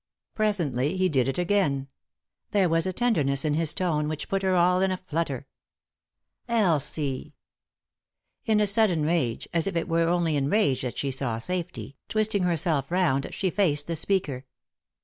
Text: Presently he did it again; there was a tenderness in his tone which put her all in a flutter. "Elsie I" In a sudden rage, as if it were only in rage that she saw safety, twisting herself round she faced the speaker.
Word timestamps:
Presently 0.33 0.97
he 0.97 1.09
did 1.09 1.27
it 1.27 1.37
again; 1.37 1.87
there 2.49 2.67
was 2.67 2.87
a 2.87 2.91
tenderness 2.91 3.45
in 3.45 3.53
his 3.53 3.71
tone 3.71 4.07
which 4.07 4.29
put 4.29 4.41
her 4.41 4.55
all 4.55 4.81
in 4.81 4.89
a 4.89 4.97
flutter. 4.97 5.45
"Elsie 6.47 7.35
I" 8.47 8.51
In 8.53 8.59
a 8.59 8.65
sudden 8.65 9.03
rage, 9.03 9.47
as 9.53 9.67
if 9.67 9.75
it 9.75 9.87
were 9.87 10.07
only 10.09 10.35
in 10.35 10.49
rage 10.49 10.81
that 10.81 10.97
she 10.97 11.11
saw 11.11 11.37
safety, 11.37 11.97
twisting 12.09 12.41
herself 12.41 12.89
round 12.89 13.27
she 13.31 13.51
faced 13.51 13.85
the 13.85 13.95
speaker. 13.95 14.45